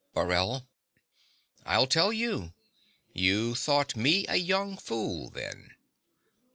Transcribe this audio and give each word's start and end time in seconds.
MORELL. 0.15 0.67
I'll 1.63 1.85
tell 1.85 2.11
you. 2.11 2.55
You 3.13 3.53
thought 3.53 3.95
me 3.95 4.25
a 4.27 4.35
young 4.35 4.75
fool 4.75 5.29
then. 5.29 5.75